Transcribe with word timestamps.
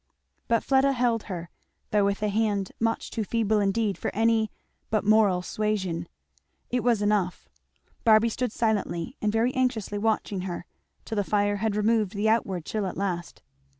But 0.47 0.63
Fleda 0.63 0.93
held 0.93 1.25
her, 1.29 1.51
though 1.91 2.05
with 2.05 2.23
a 2.23 2.29
hand 2.29 2.71
much 2.79 3.11
too 3.11 3.23
feeble 3.23 3.59
indeed 3.59 3.99
for 3.99 4.09
any 4.15 4.49
but 4.89 5.03
moral 5.03 5.43
suasion. 5.43 6.07
It 6.71 6.83
was 6.83 7.03
enough. 7.03 7.47
Barby 8.03 8.29
stood 8.29 8.51
silently 8.51 9.15
and 9.21 9.31
very 9.31 9.53
anxiously 9.53 9.99
watching 9.99 10.41
her, 10.41 10.65
till 11.05 11.17
the 11.17 11.23
fire 11.23 11.57
had 11.57 11.75
removed 11.75 12.13
the 12.15 12.29
outward 12.29 12.65
chill 12.65 12.87
at 12.87 12.97
least. 12.97 13.43